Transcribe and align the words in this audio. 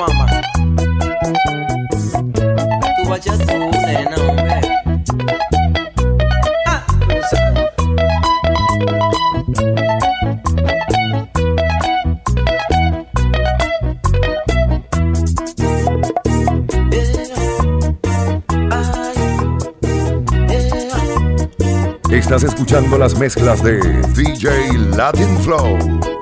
Ah, 0.00 0.28
Estás 22.10 22.44
escuchando 22.44 22.98
las 22.98 23.18
mezclas 23.18 23.62
de 23.64 23.80
DJ 24.14 24.78
Latin 24.96 25.38
Flow. 25.38 26.17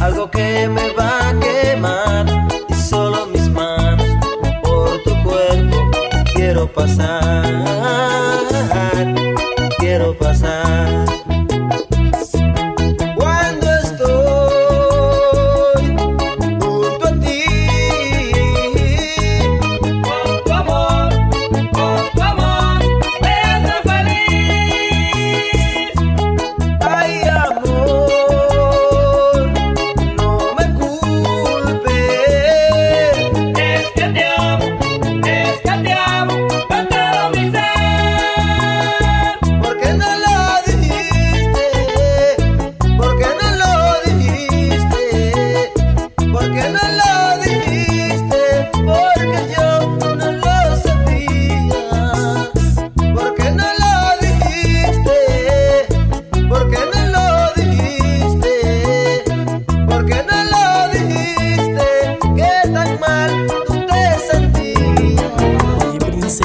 Algo 0.00 0.30
que 0.30 0.68
me 0.68 0.77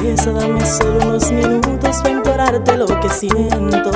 Princesa, 0.03 0.33
dame 0.33 0.65
solo 0.65 0.99
unos 1.05 1.31
minutos 1.31 2.01
para 2.01 2.09
implorarte 2.09 2.77
lo 2.77 2.87
que 2.87 3.07
siento. 3.07 3.89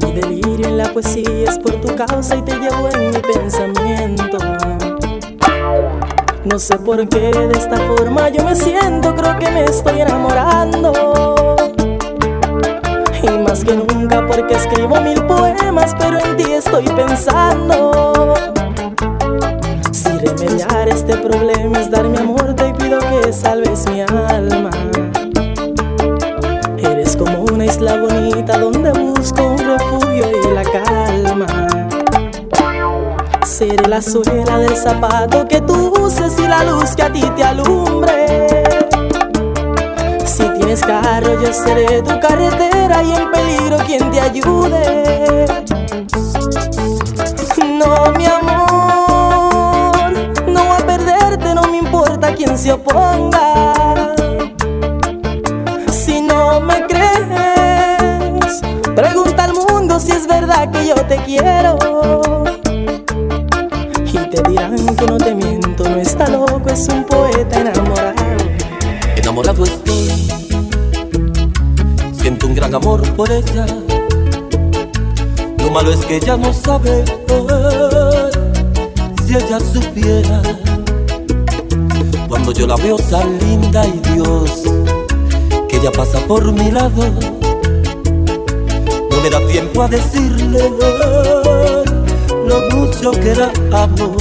Mi 0.00 0.12
delirio 0.12 0.68
en 0.68 0.78
la 0.78 0.84
poesía 0.92 1.50
es 1.50 1.58
por 1.58 1.72
tu 1.80 1.92
causa 1.96 2.36
y 2.36 2.42
te 2.42 2.54
llevo 2.60 2.88
en 2.94 3.10
mi 3.10 3.18
pensamiento. 3.18 4.38
No 6.44 6.60
sé 6.60 6.78
por 6.78 7.08
qué 7.08 7.32
de 7.32 7.58
esta 7.58 7.76
forma 7.76 8.28
yo 8.28 8.44
me 8.44 8.54
siento, 8.54 9.16
creo 9.16 9.36
que 9.40 9.50
me 9.50 9.64
estoy 9.64 10.00
enamorando. 10.00 11.56
Y 13.20 13.30
más 13.38 13.64
que 13.64 13.74
nunca 13.74 14.24
porque 14.28 14.54
escribo 14.54 15.00
mil 15.00 15.24
poemas, 15.24 15.92
pero 15.98 16.20
en 16.20 16.36
ti 16.36 16.52
estoy 16.52 16.84
pensando. 16.84 18.51
Remediar 20.22 20.88
este 20.88 21.16
problema 21.16 21.80
es 21.80 21.90
dar 21.90 22.04
mi 22.04 22.16
amor, 22.16 22.54
te 22.54 22.72
pido 22.74 23.00
que 23.00 23.32
salves 23.32 23.84
mi 23.90 24.02
alma. 24.02 24.70
Eres 26.78 27.16
como 27.16 27.42
una 27.42 27.64
isla 27.64 27.96
bonita 27.96 28.56
donde 28.56 28.92
busco 28.92 29.42
un 29.42 29.58
refugio 29.58 30.24
y 30.30 30.54
la 30.54 30.62
calma. 30.62 31.46
Seré 33.44 33.88
la 33.88 34.00
suela 34.00 34.58
del 34.58 34.76
zapato 34.76 35.48
que 35.48 35.60
tú 35.60 35.92
uses 36.00 36.38
y 36.38 36.46
la 36.46 36.62
luz 36.64 36.94
que 36.94 37.02
a 37.02 37.12
ti 37.12 37.22
te 37.34 37.42
alumbre. 37.42 38.62
Si 40.24 40.44
tienes 40.50 40.82
carro, 40.82 41.42
yo 41.42 41.52
seré 41.52 42.00
tu 42.00 42.20
carretera 42.20 43.02
y 43.02 43.10
en 43.10 43.28
peligro 43.28 43.76
quien 43.84 44.08
te 44.12 44.20
ayude. 44.20 45.71
Quién 52.52 52.58
se 52.58 52.72
oponga. 52.72 54.14
Si 55.90 56.20
no 56.20 56.60
me 56.60 56.86
crees, 56.86 58.60
pregunta 58.94 59.44
al 59.44 59.54
mundo 59.54 59.98
si 59.98 60.12
es 60.12 60.26
verdad 60.26 60.70
que 60.70 60.86
yo 60.86 60.94
te 60.94 61.16
quiero. 61.24 61.78
Y 64.04 64.18
te 64.28 64.42
dirán 64.50 64.76
que 64.96 65.06
no 65.06 65.16
te 65.16 65.34
miento, 65.34 65.88
no 65.88 65.96
está 65.96 66.28
loco, 66.28 66.62
es 66.66 66.88
un 66.88 67.04
poeta 67.04 67.60
enamorado. 67.60 68.12
Enamorado 69.16 69.64
estoy, 69.64 70.10
siento 72.20 72.48
un 72.48 72.54
gran 72.54 72.74
amor 72.74 73.00
por 73.14 73.30
ella. 73.30 73.64
Lo 75.58 75.70
malo 75.70 75.90
es 75.90 76.04
que 76.04 76.16
ella 76.16 76.36
no 76.36 76.52
sabe 76.52 77.04
si 79.24 79.36
ella 79.36 79.58
supiera. 79.58 80.42
Cuando 82.32 82.50
yo 82.50 82.66
la 82.66 82.76
veo 82.76 82.96
tan 82.96 83.38
linda 83.40 83.86
y 83.86 84.00
Dios, 84.14 84.62
que 85.68 85.76
ella 85.76 85.92
pasa 85.92 86.18
por 86.26 86.50
mi 86.50 86.70
lado, 86.70 87.04
no 89.10 89.20
me 89.22 89.28
da 89.28 89.46
tiempo 89.48 89.82
a 89.82 89.88
decirle 89.88 90.72
lo 92.46 92.60
mucho 92.74 93.10
que 93.10 93.34
la 93.34 93.52
amo. 93.78 94.16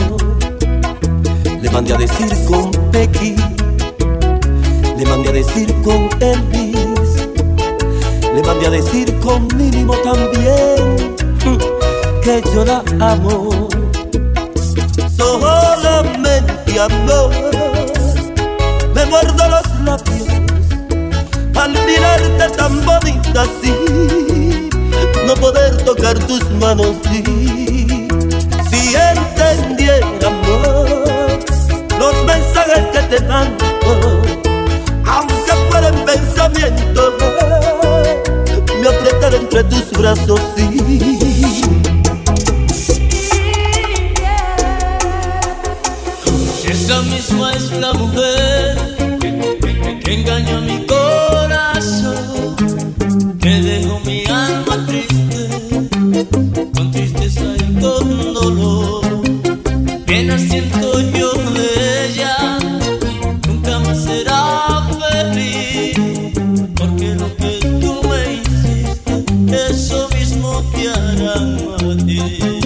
Le 1.61 1.71
mandé 1.71 1.93
a 1.93 1.97
decir 1.99 2.27
con 2.49 2.69
Pequi, 2.91 3.33
le 4.97 5.05
mandé 5.05 5.29
a 5.29 5.31
decir 5.31 5.73
con 5.81 6.09
Elvis, 6.19 7.29
le 8.35 8.43
mandé 8.45 8.67
a 8.67 8.71
decir 8.71 9.17
con 9.19 9.47
Mínimo 9.55 9.93
también 10.03 11.15
que 12.21 12.43
yo 12.53 12.65
la 12.65 12.83
amo. 12.99 13.69
Solamente 15.15 16.77
amor 16.77 17.80
muerdo 19.11 19.45
los 19.49 19.81
labios 19.81 20.29
al 21.55 21.71
mirarte 21.85 22.49
tan 22.55 22.85
bonita 22.85 23.41
así, 23.41 24.69
no 25.27 25.33
poder 25.35 25.75
tocar 25.83 26.17
tus 26.19 26.49
manos 26.51 26.95
sí. 27.03 27.21
Si 28.69 28.95
entendiera 28.95 30.07
amor, 30.25 31.39
los 31.99 32.25
mensajes 32.25 32.85
que 32.93 33.01
te 33.11 33.21
mando 33.25 34.20
eso 69.69 70.09
mismo 70.09 70.63
te 70.73 70.89
hará 70.89 71.33
a 71.33 71.97
ti. 72.05 72.60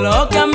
loca 0.00 0.49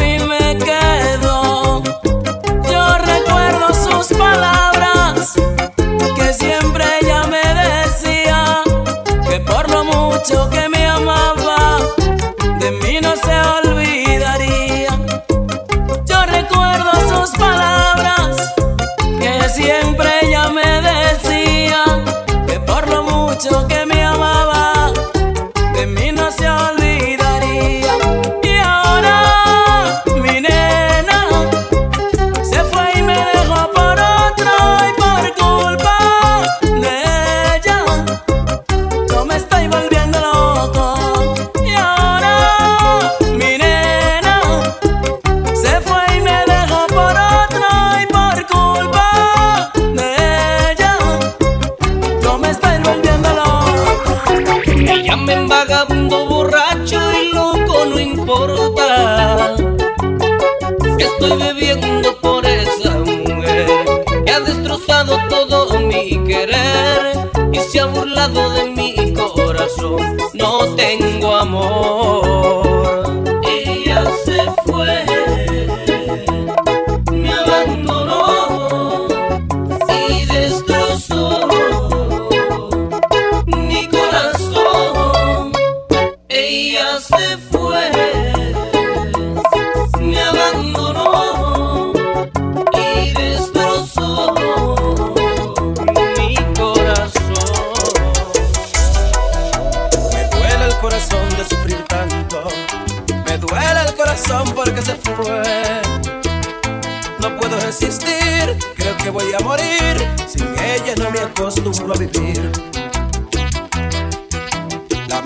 no 70.99 71.24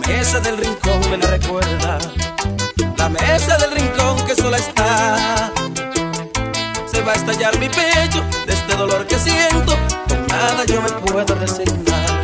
mesa 0.10 0.40
del 0.40 0.58
rincón 0.58 1.00
me 1.12 1.18
la 1.18 1.28
recuerda. 1.28 2.00
La 2.98 3.10
mesa 3.10 3.58
del 3.58 3.72
rincón 3.72 4.16
que 4.26 4.36
sola 4.36 4.58
está. 4.58 5.52
Se 6.92 7.02
va 7.02 7.12
a 7.14 7.16
estallar 7.16 7.58
mi 7.60 7.70
pecho 7.70 8.22
de 8.48 8.54
este 8.54 8.76
dolor 8.76 9.06
que 9.06 9.18
siento. 9.20 9.74
Con 10.08 10.28
nada 10.28 10.66
yo 10.66 10.82
me 10.82 10.92
puedo 11.04 11.36
resignar 11.36 12.24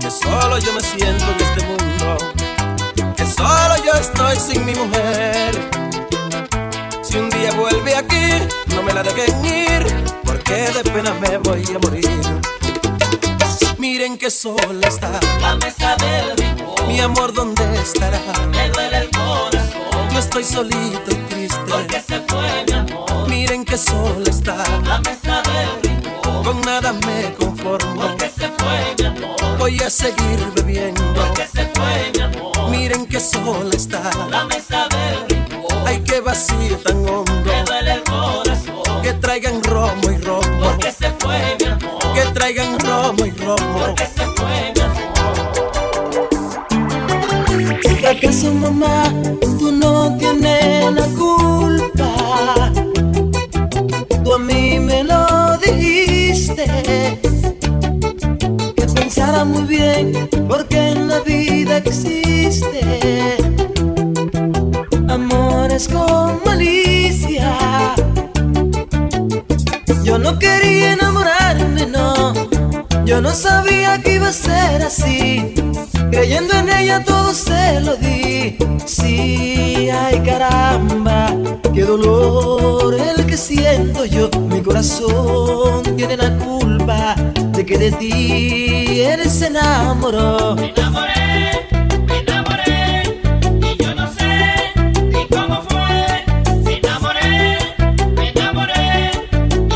que 0.00 0.10
solo 0.10 0.58
yo 0.58 0.72
me 0.72 0.80
siento 0.80 1.24
en 1.32 1.40
este 1.48 1.60
mundo, 1.66 2.08
que 3.16 3.26
solo 3.26 3.74
yo 3.84 3.92
estoy 4.00 4.36
sin 4.36 4.64
mi 4.64 4.74
mujer. 4.74 5.50
Si 7.02 7.18
un 7.18 7.28
día 7.30 7.52
vuelve 7.52 7.96
aquí, 7.96 8.26
no 8.74 8.82
me 8.82 8.92
la 8.94 9.02
dejen 9.02 9.44
ir, 9.44 9.82
porque 10.24 10.54
de 10.76 10.82
pena 10.84 11.12
me 11.20 11.36
voy 11.38 11.64
a 11.74 11.78
morir. 11.78 12.57
Miren 13.90 14.18
que 14.18 14.30
sola 14.30 14.86
está 14.86 15.18
La 15.40 15.56
mesa 15.56 15.96
del 15.96 16.36
rincón 16.36 16.88
mi 16.88 17.00
amor, 17.00 17.32
¿dónde 17.32 17.64
estará? 17.80 18.20
me 18.50 18.68
duele 18.68 18.98
el 18.98 19.10
corazón 19.10 20.10
Yo 20.12 20.18
estoy 20.18 20.44
solito 20.44 21.10
y 21.10 21.14
triste. 21.30 21.56
porque 21.70 21.98
se 22.06 22.20
fue 22.28 22.64
mi 22.66 22.72
amor. 22.74 23.28
Miren 23.28 23.64
que 23.64 23.78
sola 23.78 24.28
está, 24.28 24.56
La 24.84 24.98
mesa 25.00 25.40
del 25.42 25.82
rincón 25.82 26.44
con 26.44 26.60
nada 26.60 26.92
me 26.92 27.32
conformo. 27.34 28.02
porque 28.02 28.28
se 28.30 28.48
fue 28.58 28.94
mi 28.98 29.06
amor. 29.06 29.58
Voy 29.58 29.80
a 29.80 29.88
seguir 29.88 30.38
bebiendo. 30.54 31.02
Porque 31.14 31.46
se 31.46 31.66
fue 31.74 32.12
mi 32.14 32.20
amor. 32.20 32.68
Miren 32.70 33.06
que 33.06 33.20
sola 33.20 33.74
está. 33.74 34.02
La 34.30 34.44
mesa 34.44 34.86
del 34.88 35.28
rincón 35.30 35.82
Ay, 35.86 36.02
qué 36.06 36.20
vacío 36.20 36.76
tan 36.84 37.08
hondo. 37.08 37.32
me 37.42 37.62
duele 37.64 37.92
el 37.94 38.02
corazón 38.04 39.02
Que 39.02 39.14
traigan 39.14 39.62
romo 39.64 40.10
y 40.10 40.18
romo. 40.18 40.42
porque 40.62 40.92
se 40.92 41.10
fue 41.18 41.56
mi 41.60 41.66
amor. 41.66 41.97
Que 42.18 42.24
traigan 42.32 42.76
romo 42.80 43.26
y 43.26 43.30
romo. 43.30 43.78
Porque 43.78 44.06
se 44.06 44.26
fue 44.34 44.72
mi 44.74 44.80
amor. 44.80 44.96
¿Acaso 48.10 48.52
mamá, 48.54 49.04
tú 49.40 49.70
no 49.70 50.18
tienes 50.18 50.77
corazón 84.68 85.82
tiene 85.96 86.16
la 86.16 86.36
culpa 86.36 87.14
de 87.56 87.64
que 87.64 87.78
de 87.78 87.90
ti 87.92 89.00
él 89.00 89.28
se 89.30 89.46
enamoró. 89.46 90.56
Me 90.56 90.68
enamoré, 90.68 91.66
me 92.06 92.18
enamoré 92.18 93.02
y 93.62 93.82
yo 93.82 93.94
no 93.94 94.06
sé 94.12 94.74
ni 95.14 95.26
cómo 95.34 95.62
fue. 95.62 96.24
Me 96.64 96.76
enamoré, 96.76 97.58
me 98.14 98.28
enamoré 98.28 99.10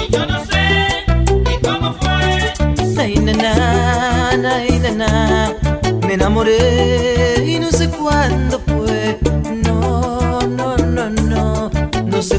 y 0.02 0.12
yo 0.12 0.26
no 0.26 0.44
sé 0.44 1.06
ni 1.46 1.56
cómo 1.66 1.94
fue. 1.94 3.02
Ay, 3.02 3.14
nana, 3.14 4.30
ay, 4.56 4.78
nana, 4.78 5.56
me 6.06 6.14
enamoré 6.14 7.12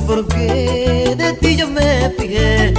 por 0.05 0.27
qué 0.27 1.15
de 1.17 1.33
ti 1.33 1.55
yo 1.55 1.67
me 1.69 2.09
fijé. 2.17 2.73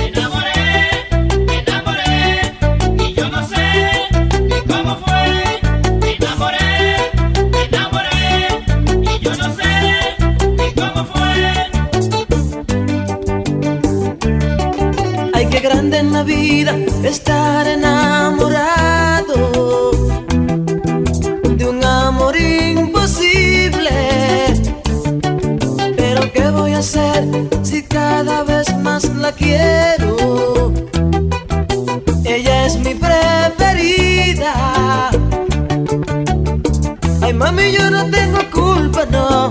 Yo 37.84 37.90
no 37.90 38.10
tengo 38.10 38.38
culpa, 38.50 39.04
no. 39.10 39.48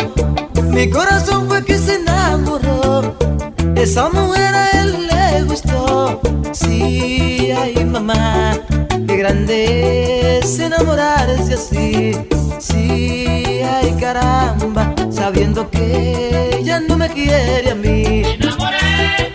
Mi 0.64 0.90
corazón 0.90 1.48
fue 1.48 1.64
que 1.64 1.78
se 1.78 1.96
enamoró. 1.96 3.16
Esa 3.76 4.10
mujer 4.10 4.56
a 4.56 4.72
él 4.82 5.08
le 5.08 5.44
gustó. 5.44 6.20
Sí, 6.52 7.52
ay, 7.56 7.86
mamá, 7.86 8.54
qué 9.08 9.18
grande 9.18 10.40
es 10.40 10.60
enamorarse 10.60 11.54
así. 11.54 12.12
Sí, 12.60 13.62
ay, 13.72 13.96
caramba, 14.00 14.94
sabiendo 15.12 15.70
que 15.70 16.58
ella 16.60 16.80
no 16.80 16.98
me 16.98 17.10
quiere 17.10 17.70
a 17.72 17.76
mí. 17.76 18.24
Me 18.24 18.34
enamoré, 18.34 19.34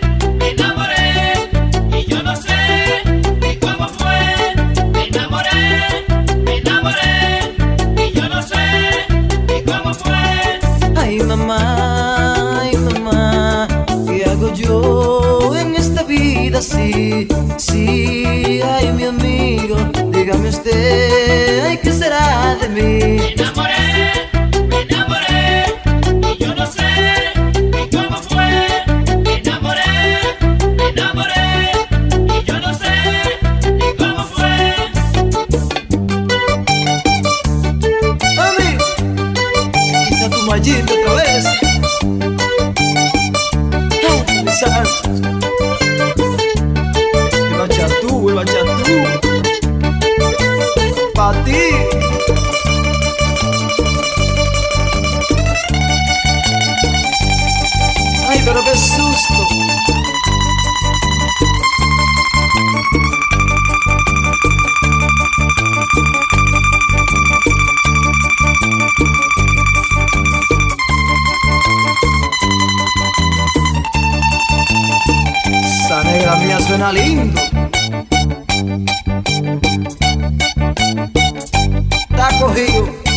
así? 17.18 17.58
Sí, 17.58 17.97
Está 82.58 83.07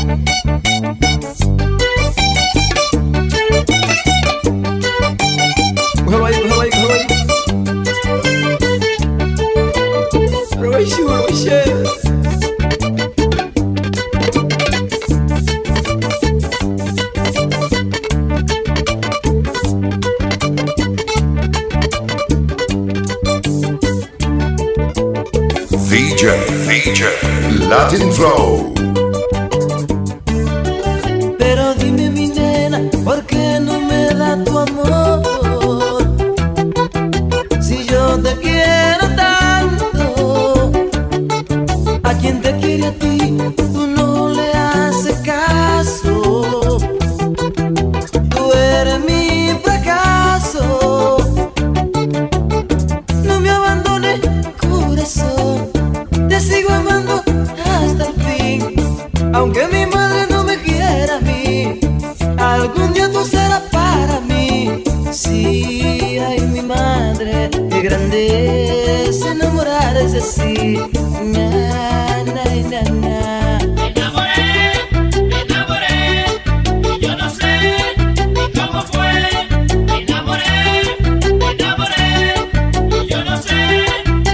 dime 31.82 32.10
mi 32.10 32.28
nena, 32.30 32.80
¿por 33.04 33.24
qué 33.26 33.60
no 33.60 33.80
me 33.80 34.06
da 34.14 34.44
tu 34.44 34.58
amor? 34.58 34.81
Qué 67.82 67.88
grande 67.88 69.08
es 69.08 69.26
enamorarse 69.26 70.18
así. 70.18 70.80
Na, 71.24 72.24
na, 72.24 72.44
na, 72.70 72.82
na. 72.92 73.60
Me 73.76 73.88
enamoré, 73.88 74.52
me 75.30 75.42
enamoré, 75.42 76.26
y 76.84 77.00
yo 77.00 77.16
no 77.18 77.30
sé 77.30 77.54
ni 78.36 78.52
cómo 78.60 78.82
fue. 78.84 79.12
Me 79.86 80.02
enamoré, 80.04 80.60
me 81.40 81.52
enamoré, 81.52 82.10
y 83.04 83.08
yo 83.08 83.24
no 83.24 83.42
sé 83.42 83.60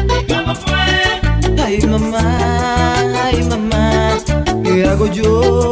ni 0.07 0.33
cómo 0.33 0.53
fue. 0.55 1.63
Ay, 1.63 1.79
mamá, 1.87 2.95
ay, 3.23 3.43
mamá, 3.43 4.17
¿qué 4.63 4.85
hago 4.85 5.07
yo 5.07 5.66